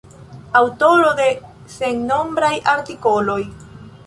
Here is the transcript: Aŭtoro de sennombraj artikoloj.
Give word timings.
Aŭtoro 0.61 1.11
de 1.19 1.27
sennombraj 1.75 2.53
artikoloj. 2.77 3.41